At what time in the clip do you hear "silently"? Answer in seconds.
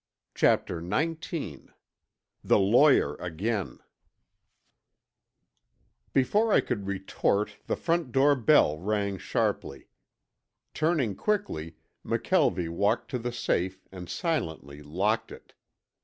14.09-14.81